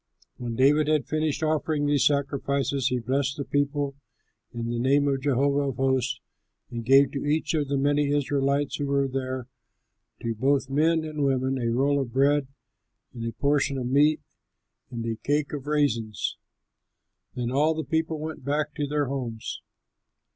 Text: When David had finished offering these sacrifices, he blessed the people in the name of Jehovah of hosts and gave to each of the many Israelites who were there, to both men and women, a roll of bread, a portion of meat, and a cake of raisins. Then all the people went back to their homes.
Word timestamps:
When 0.37 0.55
David 0.55 0.87
had 0.87 1.05
finished 1.05 1.43
offering 1.43 1.85
these 1.85 2.07
sacrifices, 2.07 2.87
he 2.87 2.97
blessed 2.97 3.37
the 3.37 3.45
people 3.45 3.93
in 4.51 4.67
the 4.71 4.79
name 4.79 5.07
of 5.07 5.21
Jehovah 5.21 5.69
of 5.69 5.75
hosts 5.75 6.19
and 6.71 6.83
gave 6.83 7.11
to 7.11 7.23
each 7.23 7.53
of 7.53 7.67
the 7.67 7.77
many 7.77 8.07
Israelites 8.09 8.77
who 8.77 8.87
were 8.87 9.07
there, 9.07 9.45
to 10.23 10.33
both 10.33 10.71
men 10.71 11.03
and 11.03 11.23
women, 11.23 11.59
a 11.61 11.67
roll 11.69 11.99
of 12.01 12.11
bread, 12.11 12.47
a 13.15 13.31
portion 13.33 13.77
of 13.77 13.85
meat, 13.85 14.21
and 14.89 15.05
a 15.05 15.17
cake 15.17 15.53
of 15.53 15.67
raisins. 15.67 16.35
Then 17.35 17.51
all 17.51 17.75
the 17.75 17.83
people 17.83 18.17
went 18.19 18.43
back 18.43 18.73
to 18.77 18.87
their 18.87 19.05
homes. 19.05 19.61